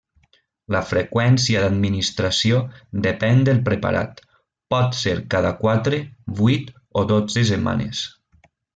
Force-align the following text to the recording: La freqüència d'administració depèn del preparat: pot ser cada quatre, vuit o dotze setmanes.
La 0.75 0.79
freqüència 0.91 1.59
d'administració 1.63 2.63
depèn 3.09 3.45
del 3.51 3.61
preparat: 3.69 4.25
pot 4.75 4.99
ser 5.03 5.17
cada 5.37 5.55
quatre, 5.63 6.03
vuit 6.43 6.77
o 7.03 7.09
dotze 7.17 7.49
setmanes. 7.55 8.07